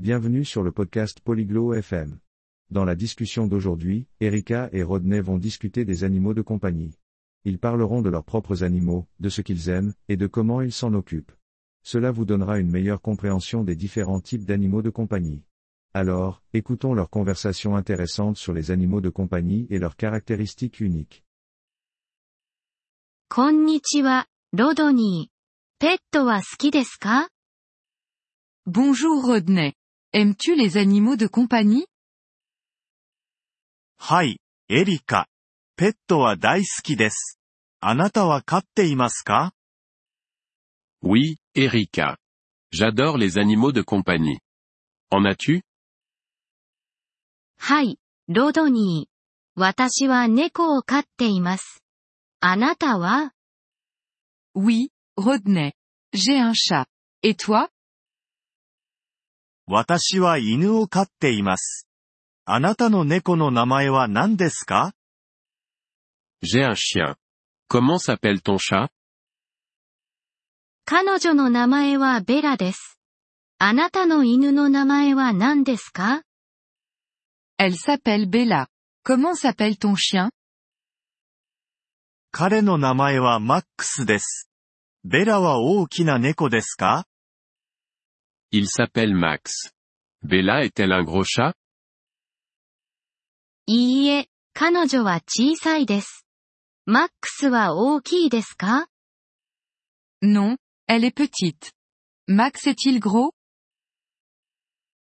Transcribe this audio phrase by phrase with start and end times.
[0.00, 2.18] Bienvenue sur le podcast Polyglot FM.
[2.70, 6.94] Dans la discussion d'aujourd'hui, Erika et Rodney vont discuter des animaux de compagnie.
[7.44, 10.94] Ils parleront de leurs propres animaux, de ce qu'ils aiment, et de comment ils s'en
[10.94, 11.32] occupent.
[11.82, 15.42] Cela vous donnera une meilleure compréhension des différents types d'animaux de compagnie.
[15.92, 21.26] Alors, écoutons leur conversation intéressante sur les animaux de compagnie et leurs caractéristiques uniques.
[28.64, 29.74] Bonjour Rodney.
[30.13, 31.85] Aimes-tu les animaux de compagnie
[33.97, 35.27] はい、エリカ。
[35.77, 37.39] ペットは大好きです。
[37.81, 39.53] あなたは飼っていますか
[41.03, 42.17] Oui, Erika.
[42.71, 44.39] J'adore les animaux de compagnie.
[45.11, 45.61] En as-tu
[47.57, 49.15] はい、ロドニー。
[49.59, 51.83] 私は猫を飼っています。
[52.39, 53.33] あなたは
[54.55, 55.73] Oui, Rodney.
[56.13, 56.85] J'ai un chat.
[57.21, 57.69] Et toi
[59.72, 61.86] 私は犬を飼っています。
[62.44, 64.94] あなたの猫の名前は何ですか
[66.42, 67.14] J'ai un chien.
[67.68, 68.88] Comment s'appelle ton chat
[70.84, 72.98] 彼女の名前はベラです。
[73.58, 76.22] あなたの犬の名前は何ですか
[77.56, 78.66] Elle s'appelle Bella.
[79.06, 80.30] Comment s'appelle ton chien
[82.32, 84.50] 彼の名前はマックスです。
[85.04, 87.06] ベラは大きな猫ですか
[88.51, 89.71] Il s'appelle Max.
[90.21, 91.53] Bella est-elle un gros chat
[93.67, 96.25] いいえ、彼女は小さいです。
[96.85, 98.87] マックスは大きいですか
[100.23, 101.71] Non, elle est petite.
[102.27, 103.31] Max est-il gros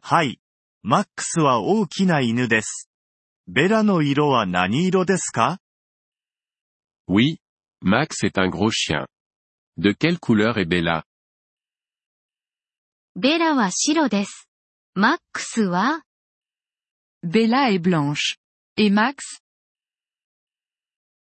[0.00, 0.40] はい。
[0.82, 2.88] マックスは大きな犬です。
[3.48, 5.58] ベラの色は何色ですか
[7.08, 7.38] Oui.
[7.82, 9.06] Max est un gros chien.
[9.76, 11.04] De quelle couleur est Bella
[13.15, 14.49] ベラは白です。
[14.95, 16.01] マックスは？
[17.21, 18.91] ベラエブランシュ。
[18.91, 19.43] マックス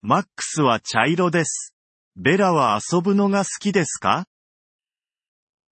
[0.03, 1.73] マックスは茶色です。
[2.15, 4.27] ベラは遊ぶのが好きですか？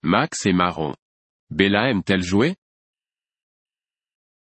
[0.01, 0.95] マックスエマロン。
[1.51, 2.57] ベラエムテルジュエ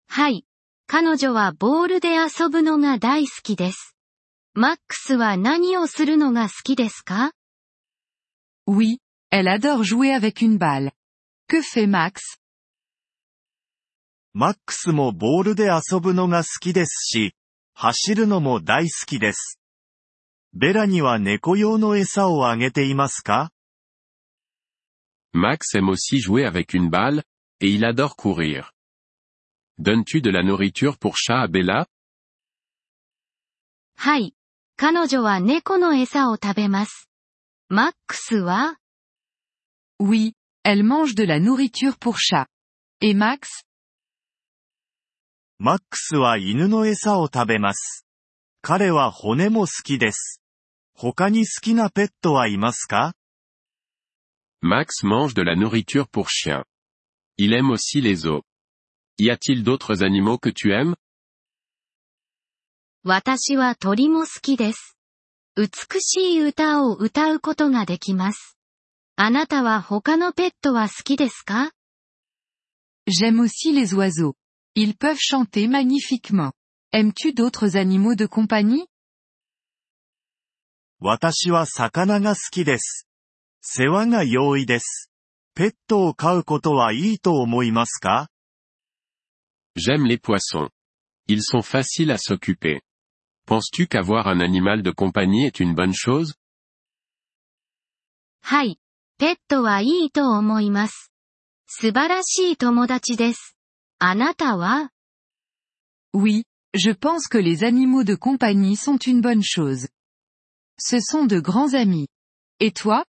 [0.06, 0.44] はい。
[0.86, 3.96] 彼女はボールで遊ぶのが大好きです。
[4.54, 7.32] マックスは何をするのが好きですか
[8.68, 8.98] ？Oui,
[9.32, 10.92] elle adore jouer avec une balle.
[11.48, 12.40] Que fait Max
[14.34, 17.34] マックスもボールで遊ぶのが好きですし、
[17.72, 19.60] 走るのも大好きです。
[20.52, 23.52] ベラには猫用の餌をあげていますか
[25.32, 27.22] Max aime aussi jouer avec une balle,
[27.60, 28.72] et il adore courir.
[29.78, 31.86] Donnes-tu de la nourriture pour chat à Bella
[33.94, 34.34] はい。
[34.76, 37.08] 彼女は猫の餌を食べます。
[37.68, 38.78] マックスは
[40.00, 40.34] Oui,
[40.68, 42.48] elle mange de la nourriture pour chat.
[43.00, 43.62] Et Max
[45.60, 48.04] マックスは犬の餌を食べます。
[48.62, 50.42] 彼は骨も好きです。
[50.92, 53.14] 他に好きなペットはいますか
[54.60, 56.64] Max mange de la nourriture pour chien.
[57.38, 58.42] Il aime aussi les os.
[59.20, 60.96] Y a-t-il d'autres animaux que tu aimes
[63.04, 64.96] 私は鳥も好きです。
[65.54, 68.55] 美しい歌を歌うことができます。
[69.15, 71.71] あなたは他のペットは好きですか
[73.07, 74.35] J'aime aussi les oiseaux.
[74.75, 76.53] Ils peuvent chanter magnifiquement.
[76.93, 78.87] Aimes-tu d'autres animaux de compagnie
[80.99, 83.07] 私は魚が好きです。
[83.61, 85.11] 世話が容易です。
[85.55, 88.29] ペットを飼うことはいいと思いますか
[89.75, 90.69] J'aime les poissons.
[91.27, 92.81] Ils sont faciles à s'occuper.
[93.45, 96.35] Penses-tu qu'avoir un animal de compagnie est une bonne chose
[98.41, 98.79] はい。
[99.17, 101.11] ペットはいいと思います。
[101.67, 103.55] 素晴らしい友達です。
[103.99, 104.89] あなたは
[106.13, 106.43] Oui,
[106.73, 109.87] je pense que les animaux de compagnie sont une bonne chose.
[110.79, 112.07] Ce sont de grands amis.
[112.59, 113.05] Et toi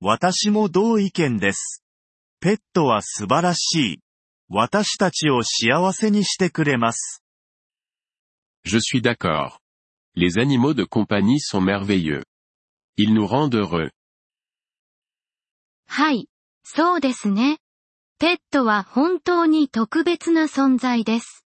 [0.00, 1.82] 私も同意見です。
[2.40, 3.98] ペットは素晴らしい。
[4.48, 7.22] 私たちを幸せにしてくれます。
[8.64, 9.58] Je suis d'accord.
[10.14, 12.24] Les animaux de compagnie sont merveilleux.
[12.96, 13.90] Ils nous rendent heureux.
[15.87, 16.29] はい。
[16.63, 17.59] そうですね。
[18.19, 21.45] ペットは本当に特別な存在です。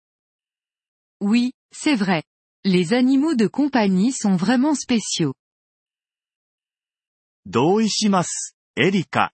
[1.21, 2.23] Oui, c'est vrai.
[2.63, 5.33] Les animaux de compagnie sont vraiment spéciaux.
[7.45, 8.55] 同意します。
[8.75, 9.33] エリカ。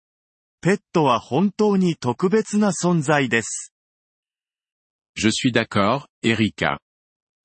[0.61, 3.73] ペットは本当に特別な存在です。
[5.15, 6.79] Je suis d'accord, Erika.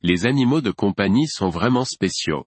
[0.02, 2.46] Les animaux de compagnie sont vraiment spéciaux.